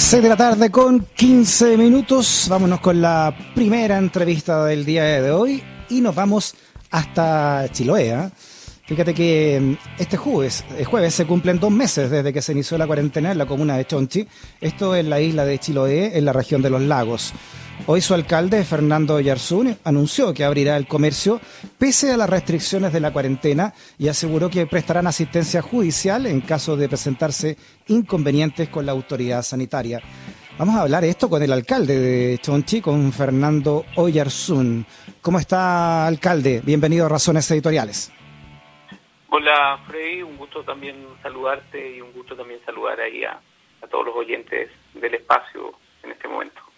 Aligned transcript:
6 0.00 0.22
de 0.22 0.28
la 0.30 0.36
tarde 0.36 0.70
con 0.70 1.06
15 1.14 1.76
minutos. 1.76 2.46
Vámonos 2.48 2.80
con 2.80 3.02
la 3.02 3.36
primera 3.54 3.98
entrevista 3.98 4.64
del 4.64 4.86
día 4.86 5.04
de 5.04 5.30
hoy 5.30 5.62
y 5.90 6.00
nos 6.00 6.14
vamos 6.14 6.54
hasta 6.90 7.68
Chiloé. 7.70 8.08
¿eh? 8.08 8.30
Fíjate 8.86 9.12
que 9.12 9.60
mm, 9.60 10.00
este 10.00 10.16
jueves, 10.16 10.64
el 10.76 10.86
jueves 10.86 11.14
se 11.14 11.26
cumplen 11.26 11.60
dos 11.60 11.70
meses 11.70 12.10
desde 12.10 12.32
que 12.32 12.40
se 12.40 12.52
inició 12.52 12.78
la 12.78 12.86
cuarentena 12.86 13.30
en 13.30 13.38
la 13.38 13.44
comuna 13.44 13.76
de 13.76 13.86
Chonchi. 13.86 14.26
Esto 14.60 14.96
en 14.96 15.10
la 15.10 15.20
isla 15.20 15.44
de 15.44 15.58
Chiloé, 15.58 16.16
en 16.16 16.24
la 16.24 16.32
región 16.32 16.62
de 16.62 16.70
los 16.70 16.80
lagos. 16.80 17.34
Hoy 17.86 18.00
su 18.00 18.14
alcalde, 18.14 18.62
Fernando 18.62 19.18
Yarzún, 19.18 19.76
anunció 19.84 20.32
que 20.32 20.44
abrirá 20.44 20.76
el 20.76 20.86
comercio 20.86 21.40
pese 21.78 22.12
a 22.12 22.16
las 22.16 22.30
restricciones 22.30 22.92
de 22.92 23.00
la 23.00 23.12
cuarentena 23.12 23.72
y 23.98 24.08
aseguró 24.08 24.48
que 24.48 24.66
prestarán 24.66 25.06
asistencia 25.06 25.62
judicial 25.62 26.26
en 26.26 26.40
caso 26.42 26.76
de 26.76 26.88
presentarse 26.88 27.56
inconvenientes 27.88 28.68
con 28.68 28.86
la 28.86 28.92
autoridad 28.92 29.42
sanitaria. 29.42 30.00
Vamos 30.58 30.76
a 30.76 30.82
hablar 30.82 31.04
esto 31.04 31.28
con 31.28 31.42
el 31.42 31.52
alcalde 31.52 31.98
de 31.98 32.38
Chonchi, 32.38 32.80
con 32.80 33.12
Fernando 33.12 33.84
Oyarzún. 33.96 34.86
¿Cómo 35.22 35.38
está, 35.38 36.06
alcalde? 36.06 36.60
Bienvenido 36.62 37.06
a 37.06 37.08
Razones 37.08 37.50
Editoriales. 37.50 38.12
Hola, 39.30 39.80
Freddy. 39.88 40.22
Un 40.22 40.36
gusto 40.36 40.62
también 40.64 40.96
saludarte 41.22 41.96
y 41.96 42.00
un 42.00 42.12
gusto 42.12 42.36
también 42.36 42.60
saludar 42.64 43.00
ahí 43.00 43.24
a 43.24 43.40
todos 43.90 44.06
los 44.06 44.14
oyentes 44.16 44.70
del 44.94 45.14
espacio 45.14 45.72
en 46.02 46.12
este 46.12 46.28
momento. 46.28 46.69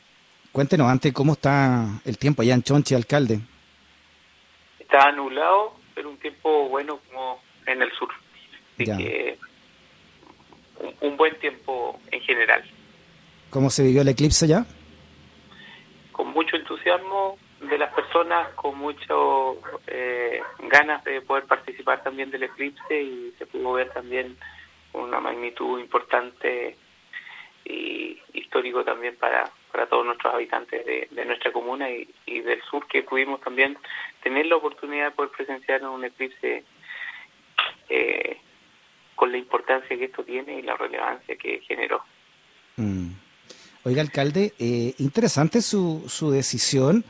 Cuéntenos 0.52 0.87
antes 0.87 1.15
cómo 1.15 1.33
está 1.33 2.02
el 2.05 2.19
tiempo 2.19 2.42
allá 2.42 2.52
en 2.52 2.62
Chonchi, 2.62 2.95
alcalde. 2.95 3.41
Está 4.78 5.09
anulado, 5.09 5.75
pero 5.95 6.11
un 6.11 6.19
tiempo 6.19 6.69
bueno 6.69 7.01
como 7.09 7.41
en 7.66 7.80
el 7.80 7.91
sur. 7.92 8.11
Así 8.75 8.84
que 8.84 9.38
un, 11.01 11.16
buen 11.16 11.38
tiempo 11.38 11.98
en 12.11 12.20
general. 12.20 12.62
¿Cómo 13.48 13.70
se 13.70 13.83
vivió 13.83 14.03
el 14.03 14.09
eclipse 14.09 14.47
ya? 14.47 14.67
Con 16.11 16.28
mucho 16.28 16.56
entusiasmo 16.56 17.39
de 17.61 17.78
las 17.78 17.94
personas, 17.94 18.48
con 18.55 18.77
mucho 18.77 19.59
eh, 19.87 20.42
ganas 20.69 21.03
de 21.05 21.22
poder 21.22 21.44
participar 21.44 22.03
también 22.03 22.31
del 22.31 22.42
eclipse 22.42 23.00
y 23.00 23.33
se 23.39 23.47
pudo 23.47 23.72
ver 23.75 23.91
también 23.91 24.37
una 24.92 25.19
magnitud 25.20 25.78
importante 25.78 26.77
y 27.64 28.19
histórico 28.34 28.84
también 28.84 29.16
para, 29.16 29.50
para 29.73 29.87
todos 29.87 30.05
nuestros 30.05 30.34
habitantes 30.34 30.84
de, 30.84 31.25
nuestra 31.25 31.51
comuna 31.51 31.89
y, 31.91 32.41
del 32.41 32.62
sur 32.62 32.87
que 32.87 33.03
pudimos 33.03 33.41
también 33.41 33.77
tener 34.23 34.47
la 34.47 34.56
oportunidad 34.56 35.06
de 35.06 35.11
poder 35.12 35.31
presenciar 35.31 35.83
un 35.84 36.05
eclipse 36.05 36.62
eh, 37.89 38.37
con 39.15 39.33
la 39.33 39.39
importancia 39.39 39.97
que 39.97 40.05
esto 40.05 40.23
tiene 40.25 40.59
y 40.59 40.62
la 40.62 40.77
relevancia 40.77 41.37
que 41.37 41.61
generó. 41.61 42.05
Mm. 42.77 43.09
Oiga, 43.84 44.03
alcalde, 44.03 44.53
eh, 44.59 44.95
interesante 44.98 45.61
su, 45.61 46.05
su 46.06 46.31
decisión 46.31 47.05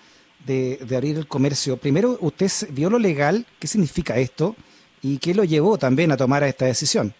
de, 0.46 0.78
de, 0.78 0.96
abrir 0.96 1.16
el 1.16 1.28
comercio. 1.28 1.76
Primero, 1.76 2.16
usted 2.20 2.48
vio 2.70 2.88
lo 2.88 2.98
legal, 2.98 3.44
¿qué 3.60 3.66
significa 3.66 4.16
esto? 4.16 4.56
¿Y 5.02 5.18
qué 5.18 5.34
lo 5.34 5.44
llevó 5.44 5.78
también 5.78 6.12
a 6.12 6.16
tomar 6.16 6.42
esta 6.44 6.64
decisión? 6.64 7.12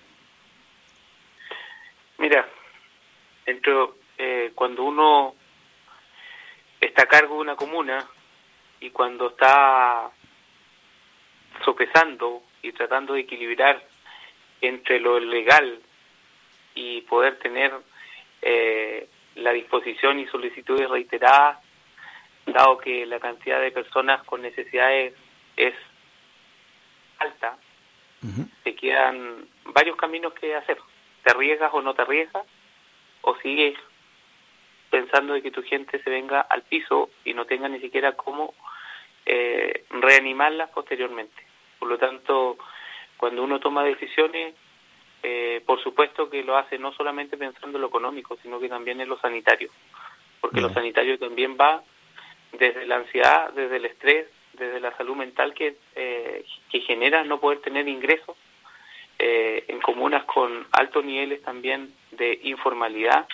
Mira, 2.19 2.49
dentro, 3.45 3.97
eh, 4.17 4.52
cuando 4.63 4.85
uno 4.85 5.35
está 6.81 7.03
a 7.03 7.07
cargo 7.07 7.35
de 7.35 7.41
una 7.41 7.57
comuna 7.57 8.09
y 8.79 8.91
cuando 8.91 9.31
está 9.31 10.09
sopesando 11.65 12.45
y 12.63 12.71
tratando 12.71 13.15
de 13.15 13.23
equilibrar 13.23 13.83
entre 14.61 15.01
lo 15.01 15.19
legal 15.19 15.81
y 16.77 17.01
poder 17.01 17.41
tener 17.41 17.73
eh, 18.41 19.09
la 19.35 19.51
disposición 19.51 20.21
y 20.21 20.29
solicitudes 20.29 20.89
reiteradas, 20.89 21.59
dado 22.47 22.79
que 22.79 23.05
la 23.05 23.19
cantidad 23.19 23.61
de 23.61 23.73
personas 23.73 24.23
con 24.23 24.43
necesidades 24.43 25.13
es 25.57 25.75
alta, 27.19 27.59
te 28.63 28.77
quedan 28.77 29.45
varios 29.65 29.97
caminos 29.97 30.35
que 30.35 30.55
hacer. 30.55 30.79
¿Te 31.25 31.33
arriesgas 31.33 31.75
o 31.75 31.83
no 31.83 31.95
te 31.95 32.03
arriesgas? 32.03 32.47
o 33.23 33.37
sigues 33.37 33.77
pensando 34.93 35.33
de 35.33 35.41
que 35.41 35.51
tu 35.51 35.63
gente 35.63 36.03
se 36.03 36.11
venga 36.11 36.43
al 36.43 36.65
piso 36.65 37.09
y 37.25 37.33
no 37.33 37.47
tenga 37.47 37.67
ni 37.67 37.81
siquiera 37.81 38.13
cómo 38.13 38.53
eh, 39.25 39.87
reanimarlas 39.89 40.69
posteriormente. 40.69 41.43
Por 41.79 41.89
lo 41.89 41.97
tanto, 41.97 42.59
cuando 43.17 43.43
uno 43.43 43.59
toma 43.59 43.85
decisiones, 43.85 44.55
eh, 45.23 45.63
por 45.65 45.83
supuesto 45.83 46.29
que 46.29 46.45
lo 46.45 46.59
hace 46.59 46.79
no 46.79 46.93
solamente 46.93 47.39
pensando 47.39 47.79
en 47.79 47.81
lo 47.81 47.89
económico, 47.89 48.37
sino 48.43 48.61
que 48.61 48.69
también 48.69 49.01
en 49.01 49.09
lo 49.09 49.19
sanitario, 49.19 49.71
porque 50.43 50.61
lo 50.61 50.69
sanitario 50.69 51.19
también 51.19 51.57
va 51.59 51.83
desde 52.53 52.85
la 52.85 52.97
ansiedad, 52.97 53.51
desde 53.55 53.77
el 53.77 53.87
estrés, 53.87 54.27
desde 54.53 54.79
la 54.79 54.95
salud 54.99 55.17
mental 55.17 55.55
que, 55.55 55.77
eh, 55.95 56.45
que 56.71 56.81
genera 56.81 57.25
no 57.25 57.41
poder 57.41 57.61
tener 57.61 57.89
ingresos 57.89 58.37
eh, 59.19 59.65
en 59.69 59.81
comunas 59.81 60.25
con 60.25 60.67
altos 60.73 61.03
niveles 61.03 61.41
también 61.43 61.95
de 62.11 62.39
informalidad 62.43 63.27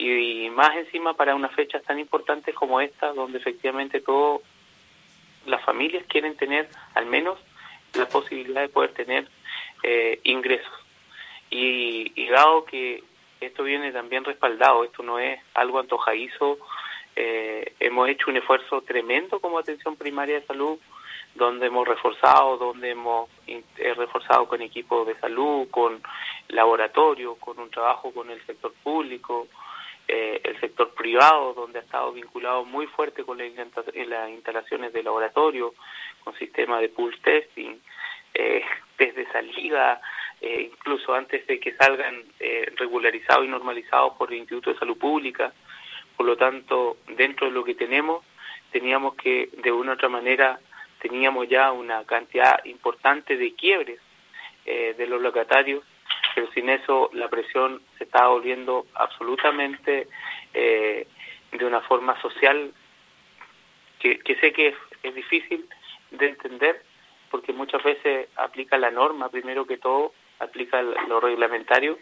y, 0.00 0.50
más 0.50 0.76
encima 0.76 1.14
para 1.14 1.34
unas 1.34 1.54
fechas 1.54 1.82
tan 1.82 1.98
importantes 1.98 2.54
como 2.54 2.80
esta, 2.80 3.12
donde 3.12 3.38
efectivamente 3.38 4.00
todas 4.00 4.40
las 5.46 5.62
familias 5.64 6.04
quieren 6.08 6.36
tener 6.36 6.68
al 6.94 7.06
menos 7.06 7.38
la 7.94 8.06
posibilidad 8.06 8.62
de 8.62 8.68
poder 8.68 8.92
tener 8.92 9.28
eh, 9.82 10.20
ingresos. 10.24 10.72
Y, 11.50 12.12
y, 12.14 12.28
dado 12.28 12.64
que 12.64 13.02
esto 13.40 13.64
viene 13.64 13.92
también 13.92 14.24
respaldado, 14.24 14.84
esto 14.84 15.02
no 15.02 15.18
es 15.18 15.40
algo 15.54 15.80
antojadizo, 15.80 16.58
eh, 17.16 17.74
hemos 17.80 18.08
hecho 18.08 18.30
un 18.30 18.36
esfuerzo 18.36 18.82
tremendo 18.82 19.40
como 19.40 19.58
atención 19.58 19.96
primaria 19.96 20.40
de 20.40 20.46
salud 20.46 20.78
donde 21.34 21.66
hemos 21.66 21.86
reforzado, 21.86 22.56
donde 22.56 22.90
hemos 22.90 23.28
eh, 23.46 23.62
reforzado 23.94 24.48
con 24.48 24.62
equipos 24.62 25.06
de 25.06 25.14
salud, 25.16 25.68
con 25.70 26.02
laboratorios, 26.48 27.36
con 27.38 27.58
un 27.58 27.70
trabajo 27.70 28.12
con 28.12 28.30
el 28.30 28.44
sector 28.46 28.72
público, 28.82 29.46
eh, 30.12 30.40
el 30.42 30.58
sector 30.60 30.92
privado, 30.94 31.54
donde 31.54 31.78
ha 31.78 31.82
estado 31.82 32.12
vinculado 32.12 32.64
muy 32.64 32.86
fuerte 32.88 33.22
con 33.24 33.38
las 33.38 34.30
instalaciones 34.30 34.92
de 34.92 35.02
laboratorio, 35.02 35.74
con 36.24 36.34
sistemas 36.36 36.80
de 36.80 36.88
pulse 36.88 37.18
testing, 37.22 37.76
eh, 38.34 38.64
desde 38.98 39.30
salida, 39.30 40.00
eh, 40.40 40.70
incluso 40.72 41.14
antes 41.14 41.46
de 41.46 41.60
que 41.60 41.74
salgan 41.74 42.24
eh, 42.38 42.72
regularizados 42.76 43.44
y 43.44 43.48
normalizados 43.48 44.14
por 44.14 44.32
el 44.32 44.38
Instituto 44.38 44.72
de 44.72 44.78
Salud 44.78 44.98
Pública. 44.98 45.52
Por 46.16 46.26
lo 46.26 46.36
tanto, 46.36 46.96
dentro 47.08 47.46
de 47.46 47.52
lo 47.52 47.62
que 47.62 47.74
tenemos, 47.74 48.24
teníamos 48.72 49.14
que 49.14 49.50
de 49.52 49.70
una 49.70 49.92
u 49.92 49.94
otra 49.94 50.08
manera 50.08 50.58
teníamos 51.00 51.48
ya 51.48 51.72
una 51.72 52.04
cantidad 52.04 52.64
importante 52.64 53.36
de 53.36 53.54
quiebres 53.54 54.00
eh, 54.66 54.94
de 54.96 55.06
los 55.06 55.20
locatarios, 55.20 55.84
pero 56.34 56.50
sin 56.52 56.68
eso 56.68 57.10
la 57.12 57.28
presión 57.28 57.82
se 57.98 58.04
está 58.04 58.26
volviendo 58.28 58.86
absolutamente 58.94 60.08
eh, 60.54 61.06
de 61.52 61.64
una 61.64 61.80
forma 61.82 62.20
social 62.20 62.72
que, 63.98 64.18
que 64.20 64.36
sé 64.36 64.52
que 64.52 64.74
es, 65.02 65.14
difícil 65.14 65.68
de 66.10 66.28
entender 66.28 66.82
porque 67.30 67.52
muchas 67.52 67.82
veces 67.82 68.28
aplica 68.36 68.76
la 68.78 68.90
norma 68.90 69.28
primero 69.28 69.66
que 69.66 69.78
todo, 69.78 70.12
aplica 70.38 70.82
lo 70.82 71.20
reglamentario, 71.20 71.98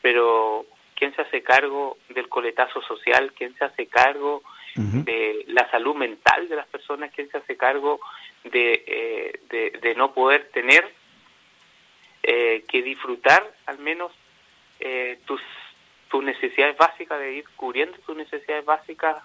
pero 0.00 0.64
¿quién 0.94 1.14
se 1.14 1.22
hace 1.22 1.42
cargo 1.42 1.98
del 2.08 2.28
coletazo 2.28 2.80
social? 2.82 3.32
¿Quién 3.36 3.54
se 3.56 3.64
hace 3.64 3.86
cargo 3.86 4.42
de 4.76 5.44
la 5.48 5.70
salud 5.70 5.94
mental 5.94 6.48
de 6.48 6.56
las 6.56 6.66
personas? 6.66 7.12
¿Quién 7.14 7.30
se 7.30 7.38
hace 7.38 7.56
cargo 7.56 8.00
de, 8.44 8.84
eh, 8.86 9.78
de, 9.80 9.94
no 9.94 10.12
poder 10.12 10.50
tener 10.52 10.94
eh, 12.26 12.64
que 12.66 12.82
disfrutar 12.82 13.54
al 13.66 13.78
menos 13.78 14.10
eh, 14.80 15.18
tus, 15.26 15.40
tus 16.10 16.24
necesidades 16.24 16.76
básicas, 16.76 17.20
de 17.20 17.34
ir 17.34 17.44
cubriendo 17.56 17.96
tus 17.98 18.16
necesidades 18.16 18.64
básicas 18.64 19.22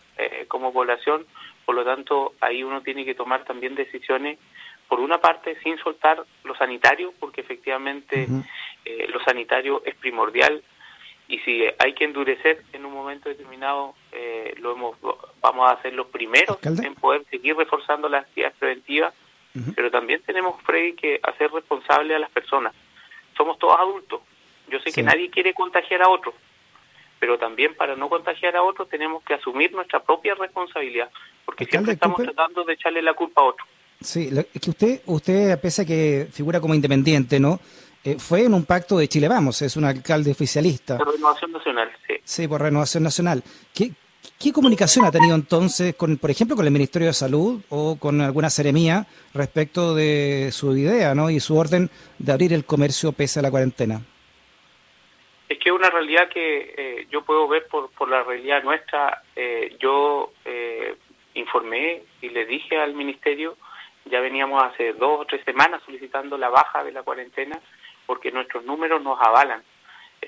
como 0.47 0.73
población. 0.73 1.25
Por 1.65 1.75
lo 1.75 1.85
tanto, 1.85 2.33
ahí 2.41 2.63
uno 2.63 2.81
tiene 2.81 3.06
que 3.06 3.15
tomar 3.15 3.45
también 3.45 3.73
decisiones, 3.75 4.38
por 4.88 5.00
una 5.00 5.19
parte, 5.19 5.57
sin 5.63 5.77
soltar 5.77 6.23
lo 6.44 6.56
sanitario, 6.56 7.13
porque 7.19 7.41
efectivamente 7.41 8.27
lo 9.07 9.23
sanitario 9.23 9.81
es 9.85 9.95
primordial. 9.95 10.62
Y 11.29 11.38
si 11.39 11.63
hay 11.77 11.94
que 11.94 12.06
endurecer 12.06 12.63
en 12.73 12.85
un 12.85 12.94
momento 12.94 13.29
determinado, 13.29 13.94
eh, 14.12 14.56
lo 14.57 14.71
hemos, 14.71 14.97
vamos 15.39 15.71
a 15.71 15.79
ser 15.83 15.94
los 15.94 16.07
primeros 16.07 16.57
en 16.63 16.95
poder 16.95 17.23
seguir 17.29 17.56
reforzando 17.56 18.09
las 18.09 18.23
actividades 18.23 18.57
preventivas, 18.57 19.13
pero 19.75 19.91
también 19.91 20.21
tenemos, 20.25 20.59
Freddy, 20.63 20.94
que 20.94 21.19
hacer 21.21 21.51
responsable 21.51 22.15
a 22.15 22.19
las 22.19 22.31
personas. 22.31 22.73
Somos 23.39 23.57
todos 23.57 23.80
adultos. 23.80 24.19
Yo 24.69 24.80
sé 24.80 24.91
que 24.91 25.01
nadie 25.01 25.30
quiere 25.30 25.53
contagiar 25.53 26.01
a 26.01 26.09
otro, 26.09 26.33
pero 27.19 27.38
también 27.38 27.74
para 27.75 27.95
no 27.95 28.09
contagiar 28.09 28.57
a 28.57 28.63
otro 28.63 28.86
tenemos 28.86 29.24
que 29.24 29.33
asumir 29.33 29.71
nuestra 29.71 30.03
propia 30.03 30.36
responsabilidad, 30.36 31.09
porque 31.45 31.63
siempre 31.65 31.94
estamos 31.94 32.21
tratando 32.21 32.65
de 32.65 32.74
echarle 32.74 33.01
la 33.01 33.13
culpa 33.13 33.41
a 33.41 33.45
otro. 33.45 33.65
Sí, 34.01 34.30
es 34.53 34.62
que 34.62 34.69
usted, 34.69 35.01
usted, 35.06 35.59
pese 35.62 35.83
a 35.83 35.86
que 35.86 36.27
figura 36.31 36.59
como 36.59 36.75
independiente, 36.75 37.39
¿no? 37.39 37.59
eh, 38.03 38.18
fue 38.18 38.44
en 38.44 38.53
un 38.53 38.65
pacto 38.65 38.97
de 38.97 39.07
Chile 39.07 39.27
Vamos, 39.27 39.62
es 39.62 39.75
un 39.75 39.85
alcalde 39.85 40.31
oficialista. 40.31 40.97
Por 40.97 41.13
Renovación 41.13 41.51
Nacional, 41.51 41.92
sí. 42.07 42.15
Sí, 42.24 42.47
por 42.47 42.62
Renovación 42.62 43.03
Nacional. 43.03 43.44
¿Qué, 43.74 43.92
¿Qué 44.42 44.54
comunicación 44.54 45.06
ha 45.06 45.12
tenido 45.12 45.36
entonces, 45.36 45.95
con, 45.95 46.18
por 46.18 46.31
ejemplo, 46.31 46.56
con 46.56 46.66
el 46.66 46.71
Ministerio 46.71 47.07
de 47.07 47.13
Salud 47.13 47.62
o 47.69 47.98
con 48.00 48.21
alguna 48.21 48.50
seremía 48.50 49.06
respecto 49.33 49.94
de 49.94 50.50
su 50.51 50.75
idea 50.77 51.13
¿no? 51.13 51.30
y 51.30 51.39
su 51.39 51.57
orden 51.57 51.89
de 52.18 52.31
abrir 52.31 52.54
el 52.54 52.66
comercio 52.66 53.12
pese 53.12 53.39
a 53.39 53.42
la 53.42 53.51
cuarentena? 53.51 54.01
Es 55.50 55.57
que 55.60 55.69
es 55.69 55.75
una 55.75 55.89
realidad 55.89 56.30
que 56.30 56.74
eh, 56.77 57.07
yo 57.12 57.24
puedo 57.24 57.48
ver 57.48 57.68
por, 57.68 57.92
por 57.92 58.10
la 58.10 58.24
realidad 58.24 58.63
nuestra. 58.63 59.24
Eh, 59.36 59.75
yo 59.80 60.31
eh, 60.45 60.95
informé 61.33 62.04
y 62.21 62.30
le 62.30 62.45
dije 62.45 62.77
al 62.77 62.94
Ministerio, 62.94 63.57
ya 64.06 64.19
veníamos 64.19 64.63
hace 64.63 64.94
dos 64.94 65.21
o 65.21 65.25
tres 65.25 65.44
semanas 65.44 65.81
solicitando 65.86 66.38
la 66.38 66.50
baja 66.50 66.83
de 66.83 66.92
la 66.92 67.04
cuarentena 67.04 67.60
porque 68.06 68.31
nuestros 68.31 68.63
números 68.63 69.01
nos 69.04 69.19
avalan 69.21 69.63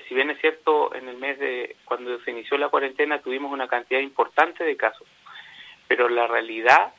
si 0.08 0.14
bien 0.14 0.30
es 0.30 0.40
cierto, 0.40 0.94
en 0.94 1.08
el 1.08 1.16
mes 1.16 1.38
de 1.38 1.76
cuando 1.84 2.18
se 2.20 2.30
inició 2.30 2.56
la 2.58 2.68
cuarentena 2.68 3.20
tuvimos 3.20 3.52
una 3.52 3.68
cantidad 3.68 4.00
importante 4.00 4.64
de 4.64 4.76
casos, 4.76 5.06
pero 5.88 6.08
la 6.08 6.26
realidad 6.26 6.92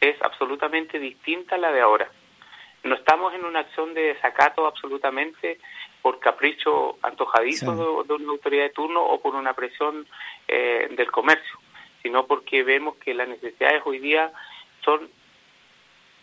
es 0.00 0.16
absolutamente 0.22 0.98
distinta 0.98 1.56
a 1.56 1.58
la 1.58 1.72
de 1.72 1.80
ahora. 1.80 2.10
No 2.82 2.94
estamos 2.94 3.34
en 3.34 3.44
una 3.44 3.60
acción 3.60 3.92
de 3.92 4.14
desacato 4.14 4.66
absolutamente 4.66 5.58
por 6.00 6.18
capricho 6.18 6.96
antojadizo 7.02 8.04
de, 8.04 8.14
una 8.14 8.32
autoridad 8.32 8.64
de 8.64 8.70
turno 8.70 9.02
o 9.02 9.20
por 9.20 9.34
una 9.34 9.52
presión 9.52 10.06
eh, 10.48 10.88
del 10.96 11.10
comercio, 11.10 11.58
sino 12.02 12.26
porque 12.26 12.62
vemos 12.62 12.96
que 12.96 13.12
las 13.12 13.28
necesidades 13.28 13.82
hoy 13.84 13.98
día 13.98 14.32
son 14.82 15.10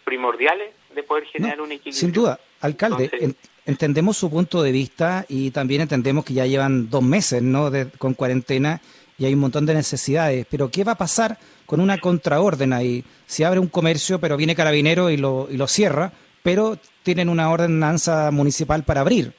primordiales 0.03 0.73
de 0.95 1.03
poder 1.03 1.25
generar 1.25 1.61
un 1.61 1.71
equilibrio. 1.71 1.93
Sin 1.93 2.11
duda, 2.11 2.39
alcalde, 2.61 3.35
entendemos 3.65 4.17
su 4.17 4.29
punto 4.29 4.61
de 4.63 4.71
vista 4.71 5.25
y 5.27 5.51
también 5.51 5.81
entendemos 5.81 6.25
que 6.25 6.33
ya 6.33 6.45
llevan 6.45 6.89
dos 6.89 7.03
meses 7.03 7.41
¿no? 7.41 7.71
con 7.97 8.13
cuarentena 8.13 8.81
y 9.17 9.25
hay 9.25 9.33
un 9.33 9.39
montón 9.39 9.65
de 9.65 9.73
necesidades. 9.73 10.45
Pero 10.49 10.69
¿qué 10.69 10.83
va 10.83 10.93
a 10.93 10.97
pasar 10.97 11.37
con 11.65 11.79
una 11.79 11.97
contraorden 11.97 12.73
ahí? 12.73 13.03
Si 13.25 13.43
abre 13.43 13.59
un 13.59 13.67
comercio, 13.67 14.19
pero 14.19 14.37
viene 14.37 14.55
carabinero 14.55 15.09
y 15.09 15.17
lo, 15.17 15.47
y 15.49 15.57
lo 15.57 15.67
cierra, 15.67 16.11
pero 16.43 16.77
tienen 17.03 17.29
una 17.29 17.49
ordenanza 17.49 18.31
municipal 18.31 18.83
para 18.83 19.01
abrir. 19.01 19.33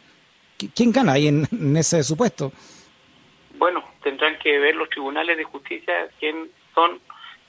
¿Quién 0.75 0.93
gana 0.93 1.13
ahí 1.13 1.29
en, 1.29 1.77
ese 1.77 2.03
supuesto? 2.03 2.53
Bueno, 3.57 3.85
tendrán 4.03 4.39
que 4.39 4.59
ver 4.59 4.75
los 4.75 4.91
tribunales 4.91 5.37
de 5.37 5.45
justicia 5.45 6.09
quién 6.19 6.51
son 6.75 7.01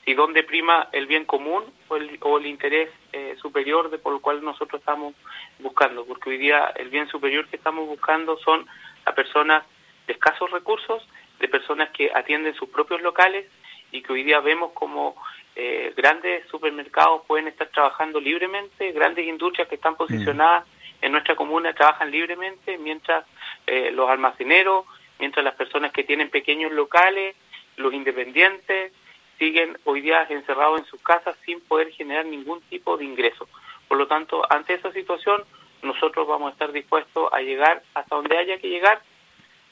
y 0.06 0.14
dónde 0.14 0.44
prima 0.44 0.88
el 0.92 1.06
bien 1.06 1.24
común 1.24 1.64
o 1.90 1.96
el, 1.96 2.18
o 2.20 2.38
el 2.38 2.46
interés 2.46 2.88
eh, 3.12 3.36
superior 3.42 3.90
de 3.90 3.98
por 3.98 4.14
el 4.14 4.20
cual 4.20 4.42
nosotros 4.44 4.80
estamos 4.80 5.14
buscando, 5.58 6.04
porque 6.06 6.30
hoy 6.30 6.38
día 6.38 6.72
el 6.76 6.88
bien 6.88 7.08
superior 7.08 7.48
que 7.48 7.56
estamos 7.56 7.86
buscando 7.86 8.38
son 8.38 8.66
a 9.04 9.12
personas 9.12 9.64
de 10.06 10.12
escasos 10.12 10.50
recursos, 10.52 11.06
de 11.40 11.48
personas 11.48 11.90
que 11.90 12.10
atienden 12.14 12.54
sus 12.54 12.68
propios 12.68 13.02
locales 13.02 13.46
y 13.90 14.02
que 14.02 14.12
hoy 14.12 14.22
día 14.22 14.38
vemos 14.40 14.70
como 14.72 15.16
eh, 15.56 15.92
grandes 15.96 16.46
supermercados 16.48 17.22
pueden 17.26 17.48
estar 17.48 17.68
trabajando 17.68 18.20
libremente, 18.20 18.92
grandes 18.92 19.26
industrias 19.26 19.66
que 19.68 19.74
están 19.74 19.96
posicionadas 19.96 20.64
mm. 20.64 21.04
en 21.06 21.12
nuestra 21.12 21.34
comuna 21.34 21.74
trabajan 21.74 22.10
libremente, 22.12 22.78
mientras 22.78 23.26
eh, 23.66 23.90
los 23.90 24.08
almaceneros, 24.08 24.84
mientras 25.18 25.44
las 25.44 25.56
personas 25.56 25.90
que 25.92 26.04
tienen 26.04 26.30
pequeños 26.30 26.70
locales, 26.70 27.34
los 27.76 27.92
independientes, 27.92 28.92
siguen 29.40 29.78
hoy 29.84 30.02
día 30.02 30.26
encerrados 30.28 30.80
en 30.80 30.86
sus 30.86 31.02
casas 31.02 31.34
sin 31.46 31.60
poder 31.62 31.90
generar 31.92 32.26
ningún 32.26 32.60
tipo 32.68 32.98
de 32.98 33.06
ingreso. 33.06 33.48
Por 33.88 33.96
lo 33.96 34.06
tanto, 34.06 34.42
ante 34.52 34.74
esa 34.74 34.92
situación, 34.92 35.42
nosotros 35.82 36.28
vamos 36.28 36.50
a 36.50 36.52
estar 36.52 36.70
dispuestos 36.72 37.32
a 37.32 37.40
llegar 37.40 37.82
hasta 37.94 38.16
donde 38.16 38.36
haya 38.36 38.58
que 38.58 38.68
llegar, 38.68 39.00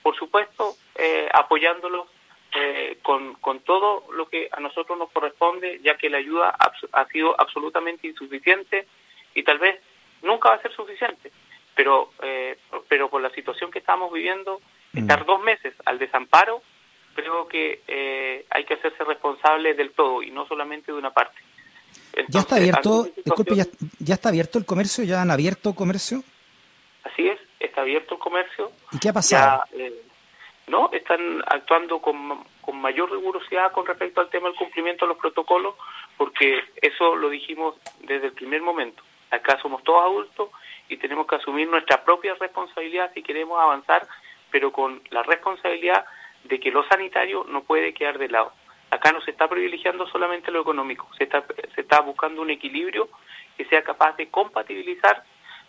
por 0.03 0.17
supuesto, 0.17 0.75
eh, 0.95 1.29
apoyándolos 1.35 2.09
eh, 2.55 2.97
con, 3.03 3.35
con 3.35 3.61
todo 3.61 4.11
lo 4.13 4.27
que 4.27 4.49
a 4.51 4.59
nosotros 4.61 4.99
nos 4.99 5.11
corresponde, 5.11 5.81
ya 5.83 5.99
que 5.99 6.09
la 6.09 6.17
ayuda 6.17 6.57
ha 6.93 7.05
sido 7.09 7.39
absolutamente 7.39 8.07
insuficiente 8.07 8.87
y 9.35 9.43
tal 9.43 9.59
vez 9.59 9.79
nunca 10.23 10.49
va 10.49 10.55
a 10.55 10.63
ser 10.63 10.73
suficiente. 10.73 11.31
Pero, 11.75 12.11
eh, 12.23 12.59
pero 12.89 13.11
por 13.11 13.21
la 13.21 13.31
situación 13.31 13.71
que 13.71 13.81
estamos 13.81 14.11
viviendo, 14.11 14.63
mm. 14.95 14.99
estar 14.99 15.27
dos 15.27 15.43
meses 15.43 15.75
al 15.85 15.99
desamparo 15.99 16.63
creo 17.19 17.49
que 17.49 17.83
eh, 17.89 18.47
hay 18.51 18.65
que 18.65 18.75
hacerse 18.75 19.03
responsable 19.05 19.75
del 19.75 19.91
todo 19.91 20.23
y 20.23 20.31
no 20.31 20.47
solamente 20.47 20.93
de 20.93 20.99
una 20.99 21.11
parte. 21.11 21.41
¿Ya 22.29 22.41
está 22.41 22.57
abierto, 22.57 23.09
disculpe, 23.25 23.55
ya, 23.55 24.15
está 24.15 24.29
abierto 24.29 24.59
el 24.59 24.65
comercio? 24.65 25.05
¿Ya 25.05 25.23
han 25.23 25.31
abierto 25.31 25.75
comercio? 25.75 26.23
Así 27.05 27.29
es, 27.29 27.39
está 27.61 27.83
abierto 27.83 28.15
el 28.15 28.21
comercio. 28.21 28.71
¿Y 28.93 28.99
qué 28.99 29.09
ha 29.09 29.13
pasado? 29.13 29.65
Eh, 29.73 30.03
no, 30.69 30.91
están 30.93 31.43
actuando 31.47 32.01
con, 32.01 32.45
con 32.61 32.81
mayor 32.81 33.11
rigurosidad 33.11 33.73
con 33.73 33.87
respecto 33.87 34.21
al 34.21 34.31
tema 34.31 34.49
del 34.49 34.57
cumplimiento 34.57 35.05
de 35.05 35.11
los 35.11 35.19
protocolos, 35.19 35.75
porque 36.17 36.61
eso 36.81 37.17
lo 37.17 37.31
dijimos 37.31 37.75
desde 38.01 38.27
el 38.27 38.33
primer 38.33 38.63
momento. 38.63 39.03
Acá 39.31 39.59
somos 39.61 39.83
todos 39.85 40.05
adultos 40.05 40.51
y 40.89 40.97
tenemos 40.97 41.27
que 41.27 41.37
asumir 41.37 41.69
nuestra 41.69 42.05
propia 42.05 42.35
responsabilidad 42.35 43.11
si 43.15 43.23
queremos 43.23 43.61
avanzar, 43.61 44.07
pero 44.51 44.73
con 44.73 45.03
la 45.11 45.23
responsabilidad 45.23 46.05
de 46.45 46.61
que 46.61 46.71
lo 46.71 46.87
sanitario 46.89 47.45
no 47.49 47.63
puede 47.63 47.93
quedar 47.93 48.19
de 48.19 48.29
lado. 48.29 48.53
Acá 48.91 49.13
no 49.13 49.21
se 49.21 49.31
está 49.33 49.49
privilegiando 49.49 50.07
solamente 50.07 50.51
lo 50.51 50.63
económico, 50.63 51.09
se 51.17 51.25
está, 51.25 51.45
se 51.75 51.83
está 51.83 52.01
buscando 52.01 52.41
un 52.41 52.51
equilibrio 52.51 53.09
que 53.57 53.67
sea 53.67 53.83
capaz 53.83 54.17
de 54.17 54.29
compatibilizar, 54.29 55.23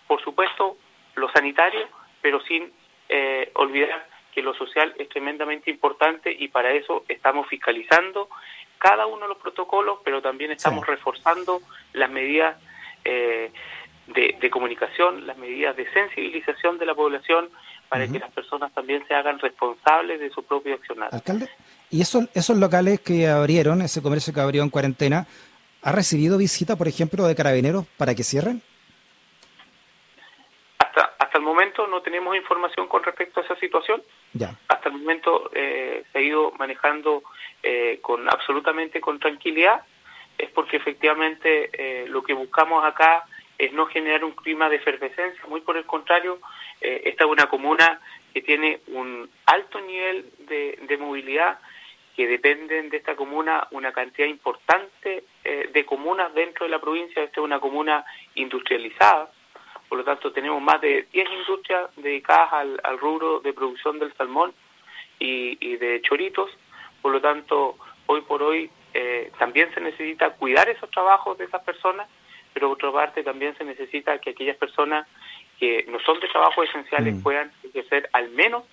por 0.07 0.21
supuesto, 0.21 0.77
lo 1.15 1.29
sanitario, 1.31 1.87
pero 2.21 2.39
sin 2.41 2.71
eh, 3.09 3.51
olvidar 3.55 4.07
que 4.33 4.41
lo 4.41 4.53
social 4.53 4.93
es 4.97 5.09
tremendamente 5.09 5.71
importante 5.71 6.31
y 6.31 6.47
para 6.47 6.71
eso 6.71 7.03
estamos 7.07 7.47
fiscalizando 7.47 8.29
cada 8.77 9.05
uno 9.05 9.23
de 9.23 9.29
los 9.29 9.37
protocolos, 9.37 9.99
pero 10.03 10.21
también 10.21 10.51
estamos 10.51 10.85
reforzando 10.87 11.61
las 11.93 12.09
medidas 12.09 12.57
eh, 13.03 13.51
de, 14.13 14.35
de, 14.39 14.49
comunicación, 14.49 15.25
las 15.27 15.37
medidas 15.37 15.75
de 15.75 15.91
sensibilización 15.91 16.77
de 16.77 16.85
la 16.85 16.95
población 16.95 17.49
para 17.89 18.07
que 18.07 18.19
las 18.19 18.31
personas 18.31 18.71
también 18.73 19.03
se 19.07 19.15
hagan 19.15 19.39
responsables 19.39 20.19
de 20.19 20.29
su 20.29 20.43
propio 20.43 20.75
accionar. 20.75 21.09
Alcalde, 21.11 21.49
¿y 21.89 22.01
esos, 22.01 22.29
esos 22.35 22.55
locales 22.57 23.01
que 23.01 23.27
abrieron, 23.27 23.81
ese 23.81 24.01
comercio 24.01 24.31
que 24.33 24.39
abrió 24.39 24.61
en 24.61 24.69
cuarentena, 24.69 25.25
ha 25.81 25.91
recibido 25.91 26.37
visita, 26.37 26.75
por 26.75 26.87
ejemplo, 26.87 27.25
de 27.25 27.35
carabineros 27.35 27.85
para 27.97 28.13
que 28.13 28.23
cierren? 28.23 28.61
Hasta, 30.77 31.15
hasta 31.17 31.37
el 31.37 31.43
momento 31.43 31.87
no 31.87 32.01
tenemos 32.01 32.35
información 32.35 32.87
con 32.87 33.03
respecto 33.03 33.39
a 33.39 33.43
esa 33.43 33.55
situación. 33.55 34.03
Ya. 34.33 34.55
Hasta 34.67 34.89
el 34.89 34.95
momento 34.95 35.49
eh, 35.53 36.03
se 36.11 36.19
ha 36.19 36.21
ido 36.21 36.51
manejando 36.59 37.23
eh, 37.63 37.99
con 38.01 38.29
absolutamente 38.29 39.01
con 39.01 39.19
tranquilidad. 39.19 39.81
Es 40.37 40.49
porque 40.51 40.77
efectivamente 40.77 41.69
eh, 41.73 42.07
lo 42.07 42.23
que 42.23 42.33
buscamos 42.33 42.85
acá 42.85 43.25
es 43.59 43.73
no 43.73 43.85
generar 43.87 44.23
un 44.23 44.31
clima 44.31 44.69
de 44.69 44.77
efervescencia, 44.77 45.43
muy 45.47 45.59
por 45.61 45.75
el 45.75 45.85
contrario, 45.85 46.39
eh, 46.79 47.01
esta 47.05 47.25
es 47.25 47.29
una 47.29 47.49
comuna 47.49 47.99
que 48.33 48.41
tiene 48.41 48.79
un 48.87 49.29
alto 49.45 49.81
nivel 49.81 50.31
de, 50.47 50.97
movilidad, 50.97 51.59
que 52.15 52.25
dependen 52.25 52.89
de 52.89 52.97
esta 52.97 53.17
comuna 53.17 53.67
una 53.71 53.91
cantidad 53.91 54.27
importante 54.27 55.25
eh, 55.43 55.69
de 55.73 55.85
comunas 55.85 56.33
dentro 56.33 56.65
de 56.65 56.71
la 56.71 56.79
provincia, 56.79 57.21
esta 57.21 57.41
es 57.41 57.43
una 57.43 57.59
comuna 57.59 58.05
industrializada, 58.35 59.29
por 59.89 59.97
lo 59.97 60.05
tanto 60.05 60.31
tenemos 60.31 60.61
más 60.61 60.79
de 60.79 61.07
10 61.11 61.29
industrias 61.29 61.89
dedicadas 61.97 62.53
al, 62.53 62.97
rubro 62.97 63.41
de 63.41 63.51
producción 63.51 63.99
del 63.99 64.13
salmón 64.13 64.53
y, 65.19 65.75
de 65.75 66.01
choritos, 66.01 66.49
por 67.01 67.11
lo 67.11 67.19
tanto 67.19 67.75
hoy 68.05 68.21
por 68.21 68.41
hoy 68.41 68.69
eh, 68.93 69.31
también 69.37 69.73
se 69.73 69.81
necesita 69.81 70.29
cuidar 70.31 70.69
esos 70.69 70.89
trabajos 70.91 71.37
de 71.37 71.45
esas 71.45 71.61
personas 71.63 72.07
pero 72.53 72.69
por 72.69 72.77
otra 72.77 72.91
parte 72.91 73.23
también 73.23 73.57
se 73.57 73.63
necesita 73.63 74.17
que 74.19 74.31
aquellas 74.31 74.57
personas 74.57 75.07
que 75.59 75.85
no 75.89 75.99
son 75.99 76.19
de 76.19 76.27
trabajo 76.27 76.63
esenciales 76.63 77.15
mm. 77.15 77.21
puedan 77.21 77.51
ejercer 77.63 78.09
al 78.13 78.29
menos 78.29 78.63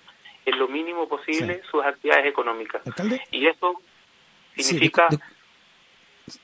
en 0.45 0.57
lo 0.57 0.67
mínimo 0.67 1.07
posible 1.09 1.61
sus 1.69 1.83
actividades 1.83 2.25
económicas. 2.25 2.81
Y 3.31 3.47
eso 3.47 3.81
significa... 4.55 5.07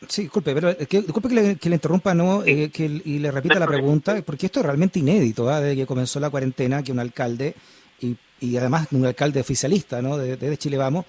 Sí, 0.07 0.23
disculpe, 0.23 0.53
pero 0.53 0.69
eh, 0.69 0.87
que, 0.87 1.01
disculpe 1.01 1.27
que 1.27 1.35
le, 1.35 1.55
que 1.57 1.69
le 1.69 1.75
interrumpa 1.75 2.13
no 2.13 2.43
eh, 2.45 2.69
que, 2.71 2.85
y 2.85 3.19
le 3.19 3.31
repita 3.31 3.59
la 3.59 3.67
pregunta, 3.67 4.21
porque 4.25 4.45
esto 4.45 4.61
es 4.61 4.65
realmente 4.65 4.99
inédito, 4.99 5.49
¿ah? 5.49 5.59
desde 5.59 5.75
que 5.75 5.85
comenzó 5.85 6.21
la 6.21 6.29
cuarentena, 6.29 6.81
que 6.83 6.93
un 6.93 6.99
alcalde, 6.99 7.53
y, 7.99 8.15
y 8.39 8.55
además 8.55 8.87
un 8.91 9.05
alcalde 9.05 9.41
oficialista 9.41 10.01
¿no? 10.01 10.17
de, 10.17 10.37
de 10.37 10.57
Chile 10.57 10.77
Vamos, 10.77 11.05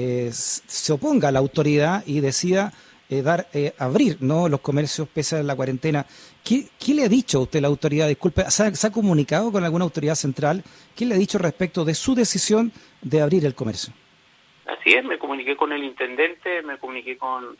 eh, 0.00 0.30
se 0.32 0.92
oponga 0.92 1.28
a 1.28 1.32
la 1.32 1.40
autoridad 1.40 2.04
y 2.06 2.20
decida 2.20 2.72
eh, 3.10 3.22
dar 3.22 3.46
eh, 3.54 3.72
abrir 3.78 4.18
no 4.20 4.48
los 4.48 4.60
comercios 4.60 5.08
pese 5.08 5.36
a 5.36 5.42
la 5.42 5.56
cuarentena. 5.56 6.04
¿Qué, 6.44 6.64
¿Qué, 6.78 6.94
le 6.94 7.04
ha 7.04 7.08
dicho 7.08 7.40
usted 7.40 7.60
la 7.60 7.68
autoridad? 7.68 8.08
Disculpe, 8.08 8.42
¿se 8.50 8.86
ha, 8.86 8.92
comunicado 8.92 9.50
con 9.50 9.64
alguna 9.64 9.84
autoridad 9.84 10.14
central? 10.14 10.62
¿Qué 10.96 11.06
le 11.06 11.14
ha 11.14 11.18
dicho 11.18 11.38
respecto 11.38 11.84
de 11.84 11.94
su 11.94 12.14
decisión 12.14 12.72
de 13.02 13.20
abrir 13.20 13.44
el 13.46 13.54
comercio? 13.54 13.92
Así 14.66 14.92
es, 14.92 15.04
me 15.04 15.18
comuniqué 15.18 15.56
con 15.56 15.72
el 15.72 15.82
intendente, 15.82 16.62
me 16.62 16.78
comuniqué 16.78 17.16
con 17.16 17.56